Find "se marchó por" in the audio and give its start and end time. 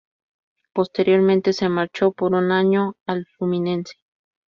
1.53-2.33